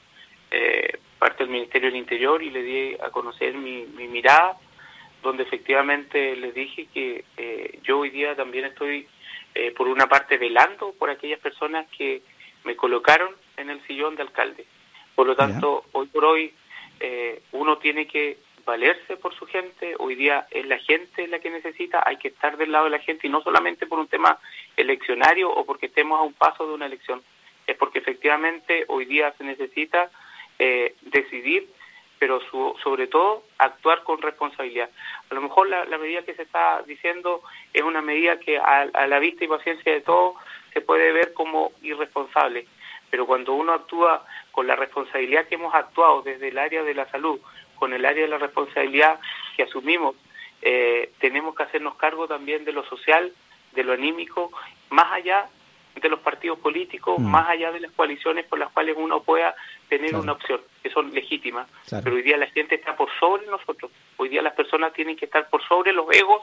eh, 0.50 0.99
parte 1.19 1.45
del 1.45 1.52
Ministerio 1.52 1.88
del 1.88 1.99
Interior 1.99 2.43
y 2.43 2.50
le 2.50 2.62
di 2.62 2.95
a 2.95 3.11
conocer 3.11 3.55
mi, 3.55 3.87
mi 3.97 4.09
mirada, 4.09 4.57
donde 5.23 5.43
efectivamente 5.43 6.37
les 6.37 6.55
dije 6.55 6.87
que 6.93 7.25
eh, 7.37 7.78
yo 7.83 8.00
hoy 8.00 8.11
día 8.11 8.37
también 8.37 8.67
estoy, 8.67 9.07
eh, 9.55 9.73
por 9.73 9.88
una 9.88 10.07
parte, 10.07 10.37
velando 10.37 10.93
por 10.99 11.11
aquellas 11.11 11.40
personas 11.40 11.87
que 11.97 12.23
me 12.64 12.76
colocaron 12.76 13.35
en 13.57 13.71
el 13.71 13.85
sillón 13.87 14.17
de 14.17 14.23
alcalde. 14.23 14.67
Por 15.18 15.26
lo 15.26 15.34
tanto, 15.34 15.84
hoy 15.90 16.06
por 16.06 16.25
hoy 16.25 16.54
eh, 17.00 17.42
uno 17.50 17.78
tiene 17.78 18.06
que 18.06 18.38
valerse 18.64 19.16
por 19.16 19.34
su 19.34 19.46
gente, 19.46 19.96
hoy 19.98 20.14
día 20.14 20.46
es 20.48 20.64
la 20.64 20.78
gente 20.78 21.26
la 21.26 21.40
que 21.40 21.50
necesita, 21.50 22.04
hay 22.06 22.18
que 22.18 22.28
estar 22.28 22.56
del 22.56 22.70
lado 22.70 22.84
de 22.84 22.92
la 22.92 23.00
gente 23.00 23.26
y 23.26 23.30
no 23.30 23.42
solamente 23.42 23.88
por 23.88 23.98
un 23.98 24.06
tema 24.06 24.38
eleccionario 24.76 25.50
o 25.50 25.66
porque 25.66 25.87
estemos 25.87 26.20
a 26.20 26.22
un 26.22 26.34
paso 26.34 26.68
de 26.68 26.75
una 26.75 26.87
elección, 26.87 27.20
es 27.66 27.76
porque 27.76 27.98
efectivamente 27.98 28.84
hoy 28.87 29.06
día 29.06 29.34
se 29.37 29.42
necesita 29.42 30.08
eh, 30.60 30.94
decidir, 31.02 31.68
pero 32.20 32.40
sobre 32.80 33.08
todo 33.08 33.42
actuar 33.58 34.04
con 34.04 34.22
responsabilidad. 34.22 34.88
A 35.30 35.34
lo 35.34 35.40
mejor 35.40 35.68
la, 35.68 35.98
medida 35.98 36.22
que 36.22 36.34
se 36.34 36.42
está 36.42 36.84
diciendo 36.87 37.42
es 37.75 37.82
una 37.82 38.02
medida 38.02 38.38
que 38.38 38.56
a, 38.56 38.82
a 38.82 39.06
la 39.08 39.18
vista 39.18 39.42
y 39.42 39.48
paciencia 39.48 39.92
de 39.92 40.00
todos 40.00 40.37
se 40.72 40.80
puede 40.80 41.10
ver 41.10 41.32
como 41.32 41.72
irresponsable, 41.82 42.68
pero 43.10 43.26
cuando 43.26 43.52
uno 43.54 43.72
actúa 43.72 44.24
con 44.52 44.66
la 44.66 44.76
responsabilidad 44.76 45.46
que 45.46 45.54
hemos 45.56 45.74
actuado 45.74 46.22
desde 46.22 46.48
el 46.48 46.58
área 46.58 46.82
de 46.82 46.94
la 46.94 47.10
salud, 47.10 47.40
con 47.76 47.92
el 47.92 48.04
área 48.04 48.24
de 48.24 48.30
la 48.30 48.38
responsabilidad 48.38 49.18
que 49.56 49.62
asumimos, 49.62 50.16
eh, 50.62 51.12
tenemos 51.20 51.54
que 51.54 51.62
hacernos 51.62 51.94
cargo 51.96 52.26
también 52.26 52.64
de 52.64 52.72
lo 52.72 52.84
social, 52.84 53.32
de 53.72 53.84
lo 53.84 53.92
anímico, 53.92 54.50
más 54.90 55.12
allá 55.12 55.48
de 56.00 56.08
los 56.08 56.20
partidos 56.20 56.58
políticos, 56.58 57.18
mm. 57.18 57.24
más 57.24 57.48
allá 57.48 57.72
de 57.72 57.80
las 57.80 57.92
coaliciones 57.92 58.46
por 58.46 58.58
las 58.58 58.70
cuales 58.70 58.96
uno 58.98 59.22
pueda 59.22 59.54
tener 59.88 60.14
una 60.14 60.32
opción, 60.32 60.60
que 60.82 60.90
son 60.90 61.12
legítimas. 61.12 61.68
Pero 61.90 62.16
hoy 62.16 62.22
día 62.22 62.36
la 62.36 62.46
gente 62.46 62.76
está 62.76 62.96
por 62.96 63.08
sobre 63.18 63.46
nosotros. 63.46 63.90
Hoy 64.16 64.28
día 64.28 64.42
las 64.42 64.54
personas 64.54 64.92
tienen 64.92 65.16
que 65.16 65.24
estar 65.24 65.48
por 65.48 65.62
sobre 65.66 65.92
los 65.92 66.06
egos 66.14 66.42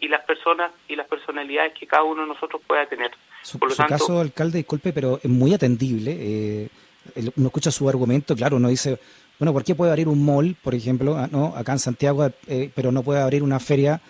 y 0.00 0.08
las 0.08 0.22
personas 0.24 0.72
y 0.88 0.96
las 0.96 1.06
personalidades 1.06 1.74
que 1.74 1.86
cada 1.86 2.02
uno 2.02 2.22
de 2.22 2.28
nosotros 2.28 2.62
pueda 2.66 2.86
tener. 2.86 3.12
Por 3.58 3.70
lo 3.70 3.74
su 3.74 3.82
caso, 3.84 4.20
alcalde, 4.20 4.58
disculpe, 4.58 4.92
pero 4.92 5.20
es 5.22 5.30
muy 5.30 5.54
atendible. 5.54 6.16
Eh, 6.18 6.68
uno 7.36 7.46
escucha 7.46 7.70
su 7.70 7.88
argumento, 7.88 8.36
claro, 8.36 8.56
uno 8.56 8.68
dice, 8.68 8.98
bueno, 9.38 9.52
¿por 9.52 9.64
qué 9.64 9.74
puede 9.74 9.90
abrir 9.90 10.08
un 10.08 10.24
mall, 10.24 10.56
por 10.62 10.74
ejemplo, 10.74 11.16
ah, 11.16 11.28
no 11.30 11.54
acá 11.56 11.72
en 11.72 11.78
Santiago, 11.78 12.30
eh, 12.46 12.70
pero 12.74 12.92
no 12.92 13.02
puede 13.02 13.20
abrir 13.20 13.42
una 13.42 13.58
feria? 13.58 14.00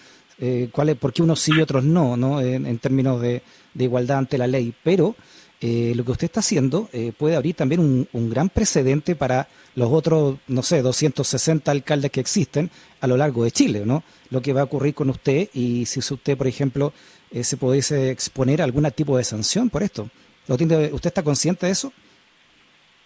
Eh, 0.41 0.71
¿cuál 0.73 0.89
es, 0.89 0.97
¿Por 0.97 1.13
qué 1.13 1.23
unos 1.23 1.39
sí 1.41 1.53
y 1.55 1.61
otros 1.61 1.85
no, 1.85 2.17
no 2.17 2.41
en, 2.41 2.79
términos 2.79 3.21
de, 3.21 3.43
igualdad 3.79 4.19
ante 4.19 4.39
la 4.39 4.47
ley? 4.47 4.75
Pero 4.83 5.15
eh, 5.61 5.93
lo 5.95 6.05
que 6.05 6.13
usted 6.13 6.25
está 6.25 6.41
haciendo 6.41 6.89
eh, 6.95 7.13
puede 7.17 7.37
abrir 7.37 7.55
también 7.55 7.81
un, 7.81 8.09
un, 8.13 8.31
gran 8.31 8.49
precedente 8.49 9.15
para 9.15 9.49
los 9.75 9.93
otros, 9.93 10.39
no 10.49 10.63
sé, 10.63 10.81
260 10.81 11.71
alcaldes 11.71 12.11
que 12.11 12.21
existen 12.21 12.71
a 13.03 13.07
lo 13.07 13.19
largo 13.19 13.45
de 13.45 13.51
Chile, 13.51 13.83
¿no? 13.85 14.03
Lo 14.31 14.41
que 14.41 14.55
va 14.55 14.63
a 14.63 14.65
ocurrir 14.65 14.95
con 14.95 15.11
usted 15.11 15.51
y 15.53 15.85
si 15.85 16.01
usted, 16.01 16.39
por 16.39 16.47
ejemplo, 16.47 16.95
se 17.33 17.57
pudiese 17.57 18.11
exponer 18.11 18.61
a 18.61 18.65
algún 18.65 18.91
tipo 18.91 19.17
de 19.17 19.25
sanción 19.25 19.71
por 19.71 19.83
esto. 19.83 20.09
¿Lo 20.49 20.57
tiene, 20.57 20.91
¿Usted 20.93 21.09
está 21.09 21.23
consciente 21.23 21.67
de 21.67 21.73
eso? 21.73 21.93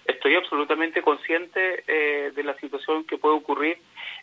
Estoy 0.07 0.35
absolutamente 0.35 1.03
consciente 1.03 1.85
eh, 1.87 2.33
de 2.35 2.43
la 2.43 2.55
situación 2.57 3.05
que 3.05 3.19
puede 3.19 3.37
ocurrir. 3.37 3.79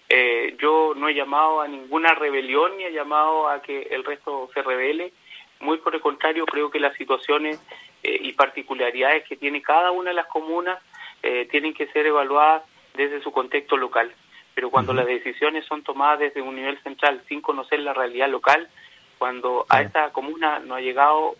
Eh, 0.10 0.56
yo 0.60 0.94
no 0.96 1.10
he 1.10 1.14
llamado 1.14 1.62
a 1.62 1.68
ninguna 1.68 2.14
rebelión 2.14 2.78
ni 2.78 2.84
he 2.84 2.92
llamado 2.92 3.48
a 3.48 3.62
que 3.62 3.84
el 3.92 4.04
resto 4.04 4.50
se 4.54 4.62
revele. 4.62 5.12
Muy 5.60 5.78
por 5.78 5.96
el 5.96 6.02
contrario, 6.02 6.46
creo 6.46 6.70
que 6.70 6.80
las 6.80 6.96
situaciones 6.98 7.60
eh, 8.04 8.18
y 8.22 8.34
particularidades 8.34 9.28
que 9.28 9.38
tiene 9.38 9.62
cada 9.62 9.92
una 9.92 10.10
de 10.10 10.16
las 10.16 10.28
comunas 10.28 10.80
tienen 11.52 11.76
que 11.76 11.86
ser 11.90 12.08
evaluadas 12.08 12.64
desde 12.96 13.22
su 13.22 13.32
contexto 13.32 13.78
local. 13.78 14.12
Pero 14.56 14.72
cuando 14.72 14.92
las 14.92 15.06
decisiones 15.06 15.64
son 15.66 15.84
tomadas 15.84 16.18
desde 16.18 16.42
un 16.42 16.56
nivel 16.56 16.82
central 16.82 17.22
sin 17.28 17.42
conocer 17.42 17.80
la 17.80 17.94
realidad 17.94 18.28
local, 18.28 18.68
cuando 19.22 19.68
a 19.70 19.84
esta 19.84 20.12
comuna 20.12 20.58
no 20.58 20.74
ha 20.74 20.82
llegado 20.82 21.36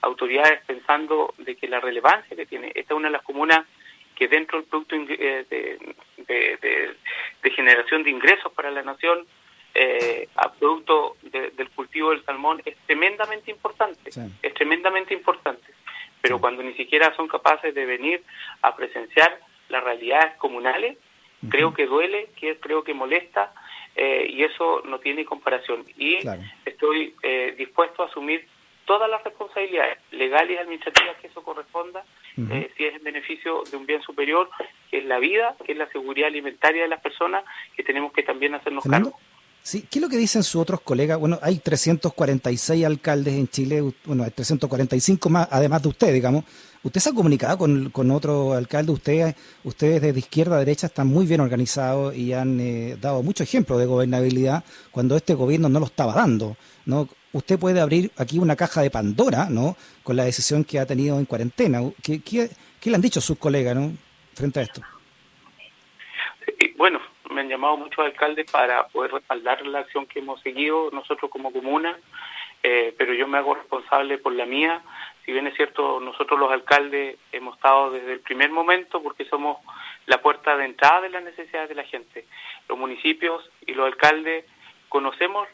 autoridades 0.00 0.60
pensando 0.64 1.34
de 1.38 1.56
que 1.56 1.66
la 1.66 1.80
relevancia 1.80 2.36
que 2.36 2.46
tiene, 2.46 2.68
esta 2.68 2.94
es 2.94 2.96
una 2.96 3.08
de 3.08 3.14
las 3.14 3.22
comunas 3.22 3.66
que 4.14 4.28
dentro 4.28 4.60
del 4.60 4.68
producto 4.68 4.94
eh, 4.94 5.44
de, 5.48 7.50
generación 7.50 8.04
de 8.04 8.10
ingresos 8.10 8.52
para 8.52 8.70
la 8.70 8.82
nación, 8.82 9.26
eh, 9.74 10.28
a 10.36 10.52
producto 10.52 11.16
del 11.22 11.68
cultivo 11.70 12.10
del 12.10 12.24
salmón, 12.24 12.62
es 12.64 12.76
tremendamente 12.86 13.50
importante, 13.50 14.10
es 14.40 14.54
tremendamente 14.54 15.14
importante. 15.14 15.66
Pero 16.20 16.40
cuando 16.40 16.62
ni 16.62 16.74
siquiera 16.74 17.12
son 17.16 17.26
capaces 17.26 17.74
de 17.74 17.86
venir 17.86 18.22
a 18.62 18.76
presenciar 18.76 19.40
las 19.68 19.82
realidades 19.82 20.36
comunales, 20.36 20.96
creo 21.50 21.74
que 21.74 21.86
duele, 21.86 22.28
que 22.36 22.56
creo 22.60 22.84
que 22.84 22.94
molesta, 22.94 23.52
eh, 23.96 24.26
y 24.28 24.42
eso 24.42 24.82
no 24.84 24.98
tiene 24.98 25.24
comparación. 25.24 25.84
Y 25.96 26.18
estoy 26.64 27.14
dispuesto 27.56 28.02
a 28.02 28.06
asumir 28.06 28.46
todas 28.84 29.08
las 29.08 29.22
responsabilidades 29.24 29.98
legales 30.12 30.50
y 30.50 30.58
administrativas 30.58 31.16
que 31.20 31.28
eso 31.28 31.42
corresponda, 31.42 32.04
eh, 32.36 32.70
si 32.76 32.84
es 32.84 32.96
en 32.96 33.04
beneficio 33.04 33.62
de 33.70 33.76
un 33.76 33.86
bien 33.86 34.02
superior, 34.02 34.48
que 34.90 34.98
es 34.98 35.04
la 35.04 35.18
vida, 35.18 35.56
que 35.64 35.72
es 35.72 35.78
la 35.78 35.88
seguridad 35.88 36.28
alimentaria 36.28 36.82
de 36.82 36.88
las 36.88 37.00
personas, 37.00 37.44
que 37.76 37.82
tenemos 37.82 38.12
que 38.12 38.22
también 38.22 38.54
hacernos 38.54 38.84
cargo. 38.84 39.18
Sí, 39.66 39.86
¿qué 39.90 39.98
es 39.98 40.02
lo 40.02 40.10
que 40.10 40.18
dicen 40.18 40.42
sus 40.42 40.60
otros 40.60 40.82
colegas? 40.82 41.18
Bueno, 41.18 41.38
hay 41.40 41.56
346 41.58 42.84
alcaldes 42.84 43.32
en 43.32 43.48
Chile, 43.48 43.82
bueno, 44.04 44.22
hay 44.22 44.30
345 44.30 45.30
más, 45.30 45.48
además 45.50 45.82
de 45.82 45.88
usted, 45.88 46.12
digamos. 46.12 46.44
¿Usted 46.82 47.00
se 47.00 47.08
ha 47.08 47.14
comunicado 47.14 47.56
con, 47.56 47.88
con 47.88 48.10
otro 48.10 48.52
alcalde? 48.52 48.92
Ustedes, 48.92 49.34
ustedes 49.64 50.02
desde 50.02 50.18
izquierda 50.18 50.56
a 50.56 50.58
derecha 50.58 50.88
están 50.88 51.06
muy 51.06 51.24
bien 51.24 51.40
organizados 51.40 52.14
y 52.14 52.34
han 52.34 52.60
eh, 52.60 52.98
dado 53.00 53.22
mucho 53.22 53.42
ejemplo 53.42 53.78
de 53.78 53.86
gobernabilidad 53.86 54.62
cuando 54.90 55.16
este 55.16 55.32
gobierno 55.32 55.70
no 55.70 55.80
lo 55.80 55.86
estaba 55.86 56.12
dando. 56.12 56.58
¿no? 56.84 57.08
usted 57.32 57.58
puede 57.58 57.80
abrir 57.80 58.12
aquí 58.18 58.38
una 58.38 58.56
caja 58.56 58.82
de 58.82 58.90
Pandora, 58.90 59.48
¿no? 59.48 59.78
Con 60.02 60.16
la 60.16 60.24
decisión 60.24 60.62
que 60.62 60.78
ha 60.78 60.84
tenido 60.84 61.18
en 61.18 61.24
cuarentena. 61.24 61.80
¿Qué, 62.02 62.50
le 62.84 62.94
han 62.94 63.00
dicho 63.00 63.22
sus 63.22 63.38
colegas, 63.38 63.74
¿no? 63.74 63.92
Frente 64.34 64.60
a 64.60 64.62
esto. 64.62 64.82
Bueno, 66.76 67.00
me 67.00 67.03
han 67.44 67.50
llamado 67.50 67.76
muchos 67.76 68.04
alcaldes 68.04 68.50
para 68.50 68.88
poder 68.88 69.12
respaldar 69.12 69.64
la 69.66 69.80
acción 69.80 70.06
que 70.06 70.18
hemos 70.18 70.40
seguido 70.40 70.90
nosotros 70.92 71.30
como 71.30 71.52
comuna, 71.52 71.96
eh, 72.62 72.94
pero 72.96 73.12
yo 73.12 73.28
me 73.28 73.38
hago 73.38 73.54
responsable 73.54 74.18
por 74.18 74.32
la 74.32 74.46
mía. 74.46 74.82
Si 75.24 75.32
bien 75.32 75.46
es 75.46 75.54
cierto, 75.54 76.00
nosotros 76.00 76.40
los 76.40 76.50
alcaldes 76.50 77.18
hemos 77.32 77.56
estado 77.56 77.90
desde 77.90 78.12
el 78.12 78.20
primer 78.20 78.50
momento 78.50 79.02
porque 79.02 79.24
somos 79.26 79.58
la 80.06 80.20
puerta 80.20 80.56
de 80.56 80.64
entrada 80.64 81.02
de 81.02 81.10
las 81.10 81.22
necesidades 81.22 81.68
de 81.68 81.74
la 81.74 81.84
gente. 81.84 82.26
Los 82.68 82.78
municipios 82.78 83.48
y 83.66 83.74
los 83.74 83.86
alcaldes 83.86 84.44
conocemos 84.88 85.46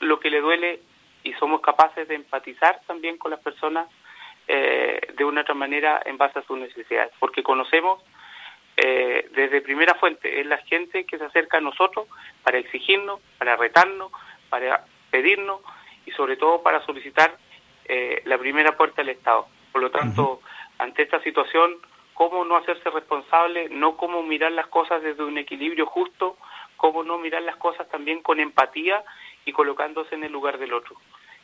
lo 0.00 0.20
que 0.20 0.30
le 0.30 0.40
duele 0.40 0.80
y 1.22 1.32
somos 1.34 1.60
capaces 1.60 2.06
de 2.08 2.14
empatizar 2.14 2.80
también 2.86 3.18
con 3.18 3.30
las 3.30 3.40
personas 3.40 3.88
eh, 4.46 5.00
de 5.16 5.24
una 5.24 5.42
otra 5.42 5.54
manera 5.54 6.00
en 6.04 6.16
base 6.16 6.38
a 6.38 6.42
sus 6.42 6.58
necesidades, 6.58 7.12
porque 7.18 7.42
conocemos 7.42 8.02
eh, 8.80 9.28
desde 9.32 9.60
primera 9.60 9.96
fuente, 9.96 10.40
es 10.40 10.46
la 10.46 10.58
gente 10.58 11.04
que 11.04 11.18
se 11.18 11.24
acerca 11.24 11.58
a 11.58 11.60
nosotros 11.60 12.06
para 12.44 12.58
exigirnos, 12.58 13.20
para 13.36 13.56
retarnos, 13.56 14.12
para 14.48 14.84
pedirnos 15.10 15.60
y 16.06 16.12
sobre 16.12 16.36
todo 16.36 16.62
para 16.62 16.84
solicitar 16.86 17.36
eh, 17.86 18.22
la 18.24 18.38
primera 18.38 18.76
puerta 18.76 19.02
del 19.02 19.16
Estado. 19.16 19.48
Por 19.72 19.82
lo 19.82 19.90
tanto, 19.90 20.42
ante 20.78 21.02
esta 21.02 21.20
situación, 21.24 21.78
cómo 22.14 22.44
no 22.44 22.56
hacerse 22.56 22.88
responsable, 22.90 23.68
no 23.68 23.96
cómo 23.96 24.22
mirar 24.22 24.52
las 24.52 24.68
cosas 24.68 25.02
desde 25.02 25.24
un 25.24 25.38
equilibrio 25.38 25.86
justo, 25.86 26.36
cómo 26.76 27.02
no 27.02 27.18
mirar 27.18 27.42
las 27.42 27.56
cosas 27.56 27.88
también 27.88 28.22
con 28.22 28.38
empatía 28.38 29.02
y 29.44 29.50
colocándose 29.50 30.14
en 30.14 30.22
el 30.22 30.30
lugar 30.30 30.58
del 30.58 30.72
otro. 30.72 30.94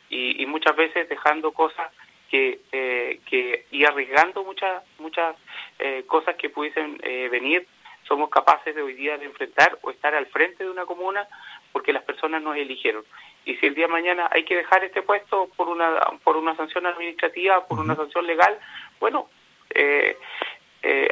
Y, 0.09 0.45
muchas 0.45 0.75
veces 0.77 1.09
dejando 1.09 1.51
cosas 1.51 1.91
que, 2.29 2.59
eh, 2.71 3.19
que 3.25 3.65
y 3.71 3.85
arriesgando 3.85 4.43
muchas 4.43 4.83
muchas 4.99 5.35
eh, 5.79 6.03
cosas 6.07 6.35
que 6.35 6.49
pudiesen 6.49 6.99
eh, 7.03 7.29
venir, 7.29 7.67
somos 8.07 8.29
capaces 8.29 8.75
de 8.75 8.81
hoy 8.81 8.93
día 8.93 9.17
de 9.17 9.25
enfrentar 9.25 9.77
o 9.81 9.91
estar 9.91 10.15
al 10.15 10.25
frente 10.27 10.63
de 10.63 10.69
una 10.69 10.85
comuna 10.85 11.27
porque 11.71 11.93
las 11.93 12.03
personas 12.03 12.41
nos 12.41 12.55
eligieron. 12.55 13.03
Y 13.45 13.55
si 13.57 13.67
el 13.67 13.75
día 13.75 13.87
de 13.87 13.93
mañana 13.93 14.27
hay 14.31 14.43
que 14.43 14.55
dejar 14.55 14.83
este 14.83 15.01
puesto 15.01 15.49
por 15.55 15.67
una 15.67 15.99
por 16.23 16.37
una 16.37 16.55
sanción 16.55 16.85
administrativa, 16.85 17.67
por 17.67 17.79
una 17.79 17.95
sanción 17.95 18.25
legal, 18.25 18.57
bueno, 18.99 19.29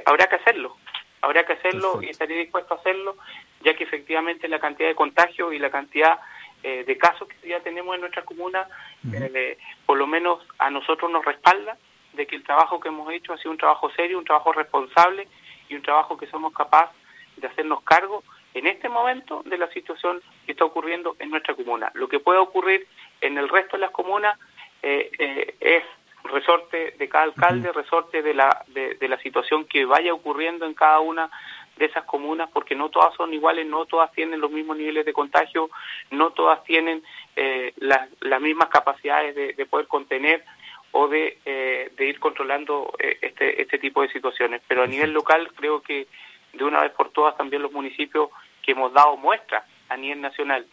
habrá 0.06 0.28
que 0.28 0.36
hacerlo. 0.36 0.78
Habrá 1.22 1.46
que 1.46 1.54
hacerlo 1.54 2.02
y 2.02 2.10
estaría 2.10 2.38
dispuesto 2.38 2.74
a 2.74 2.78
hacerlo, 2.78 3.16
ya 3.62 3.74
que 3.76 3.86
efectivamente 3.86 4.50
la 4.50 4.60
cantidad 4.60 4.90
de 4.90 4.96
contagios 4.96 5.54
y 5.54 5.60
la 5.60 5.70
cantidad 5.70 6.20
eh, 6.64 6.84
de 6.86 6.98
casos 6.98 7.28
que 7.28 7.50
ya 7.50 7.60
tenemos 7.60 7.94
en 7.96 8.02
nuestra 8.02 8.24
comuna, 8.24 8.68
eh, 9.14 9.58
por 9.86 9.98
lo 9.98 10.08
menos 10.08 10.40
a 10.58 10.70
nosotros 10.70 11.12
nos 11.12 11.26
respalda 11.26 11.78
de 12.14 12.26
que 12.26 12.36
el 12.36 12.44
trabajo 12.44 12.80
que 12.80 12.88
hemos 12.88 13.12
hecho 13.12 13.34
ha 13.34 13.38
sido 13.38 13.52
un 13.52 13.58
trabajo 13.58 13.92
serio, 13.92 14.18
un 14.18 14.26
trabajo 14.26 14.54
responsable 14.54 15.28
y 15.70 15.76
un 15.76 15.82
trabajo 15.82 16.18
que 16.18 16.28
somos 16.28 16.54
capaces 16.54 16.96
de 17.38 17.48
hacernos 17.48 17.84
cargo 17.84 18.24
en 18.54 18.68
este 18.68 18.88
momento 18.88 19.42
de 19.46 19.58
la 19.58 19.68
situación 19.70 20.22
que 20.46 20.52
está 20.52 20.64
ocurriendo 20.64 21.16
en 21.20 21.32
nuestra 21.32 21.56
comuna. 21.56 21.92
Lo 21.96 22.08
que 22.08 22.20
puede 22.20 22.40
ocurrir 22.40 22.88
en 23.22 23.38
el 23.38 23.50
resto 23.50 23.78
de 23.78 23.82
las 23.82 23.92
comunas 23.92 24.38
eh, 24.82 25.56
es 25.60 25.84
resorte 26.24 26.96
de 26.98 27.10
cada 27.10 27.26
alcalde, 27.26 27.72
resorte 27.72 28.22
de 28.22 28.34
la, 28.34 28.64
de, 28.68 29.08
la 29.08 29.18
situación 29.20 29.66
que 29.66 29.86
vaya 29.86 30.14
ocurriendo 30.14 30.66
en 30.66 30.74
cada 30.74 31.00
una 31.00 31.30
de 31.78 31.86
esas 31.86 32.04
comunas, 32.06 32.50
porque 32.52 32.76
no 32.76 32.90
todas 32.90 33.14
son 33.16 33.34
iguales, 33.34 33.66
no 33.66 33.86
todas 33.86 34.12
tienen 34.12 34.40
los 34.40 34.52
mismos 34.52 34.78
niveles 34.78 35.06
de 35.06 35.14
contagio, 35.14 35.70
no 36.12 36.32
todas 36.32 36.64
tienen 36.64 37.04
eh, 37.36 37.74
las, 37.78 38.10
las 38.22 38.42
mismas 38.42 38.70
capacidades 38.70 39.36
de, 39.36 39.66
poder 39.66 39.88
contener 39.88 40.44
o 40.92 41.08
de, 41.08 41.40
eh, 41.46 41.92
de 41.96 42.06
ir 42.06 42.20
controlando 42.20 42.94
eh, 43.00 43.18
este, 43.22 43.62
este 43.62 43.80
tipo 43.80 44.02
de 44.02 44.10
situaciones. 44.10 44.62
Pero 44.68 44.84
a 44.84 44.88
nivel 44.88 45.12
local 45.12 45.52
creo 45.56 45.82
que 45.82 46.08
de 46.54 46.64
una 46.64 46.82
vez 46.82 46.92
por 46.92 47.10
todas 47.12 47.36
también 47.36 47.64
los 47.64 47.72
municipios 47.72 48.30
que 48.62 48.74
hemos 48.74 48.94
dado 48.94 49.18
muestra 49.18 49.66
a 49.90 49.98
nivel 49.98 50.22
nacional, 50.22 50.66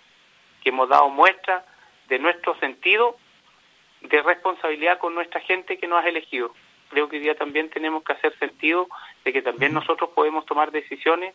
que 0.63 0.69
hemos 0.69 0.89
dado 0.89 1.09
muestra 1.09 1.65
de 2.09 2.19
nuestro 2.19 2.55
sentido 2.59 3.17
de 4.03 4.23
responsabilidad 4.23 4.99
con 4.99 5.15
nuestra 5.15 5.41
gente 5.41 5.79
que 5.79 5.87
nos 5.87 6.05
ha 6.05 6.09
elegido. 6.09 6.55
Creo 6.91 7.09
que 7.09 7.17
hoy 7.17 7.23
día 7.23 7.37
también 7.37 7.71
tenemos 7.71 8.03
que 8.03 8.13
hacer 8.13 8.37
sentido 8.39 8.89
de 9.25 9.33
que 9.33 9.43
también 9.43 9.73
nosotros 9.73 10.11
podemos 10.15 10.45
tomar 10.45 10.73
decisiones 10.73 11.35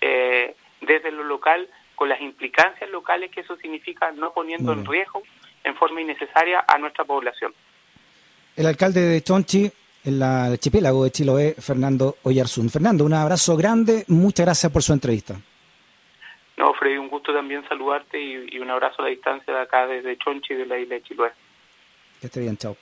eh, 0.00 0.54
desde 0.80 1.12
lo 1.12 1.22
local 1.22 1.68
con 1.94 2.08
las 2.08 2.20
implicancias 2.20 2.90
locales 2.90 3.30
que 3.30 3.40
eso 3.40 3.56
significa, 3.56 4.10
no 4.12 4.32
poniendo 4.32 4.72
en 4.72 4.84
riesgo 4.84 5.22
en 5.64 5.74
forma 5.76 6.00
innecesaria 6.00 6.64
a 6.66 6.78
nuestra 6.78 7.04
población. 7.04 7.52
El 8.56 8.66
alcalde 8.66 9.00
de 9.00 9.22
Chonchi, 9.22 9.70
en 10.04 10.14
el 10.14 10.22
archipiélago 10.22 11.04
de 11.04 11.10
Chiloé, 11.10 11.54
Fernando 11.54 12.16
Oyarzún. 12.24 12.70
Fernando, 12.70 13.04
un 13.04 13.14
abrazo 13.14 13.56
grande, 13.56 14.04
muchas 14.08 14.46
gracias 14.46 14.72
por 14.72 14.82
su 14.82 14.92
entrevista. 14.92 15.34
No, 16.56 16.74
Freddy, 16.74 16.98
un 16.98 17.08
gusto 17.08 17.32
también 17.32 17.66
saludarte 17.68 18.20
y, 18.20 18.48
y 18.50 18.58
un 18.58 18.70
abrazo 18.70 19.02
a 19.02 19.04
la 19.04 19.10
distancia 19.10 19.54
de 19.54 19.60
acá 19.60 19.86
desde 19.86 20.18
Chonchi, 20.18 20.54
de 20.54 20.66
la 20.66 20.78
isla 20.78 20.96
de 20.96 21.02
Chiloé. 21.02 21.30
Que 22.20 22.26
esté 22.26 22.40
bien, 22.40 22.56
chao. 22.56 22.76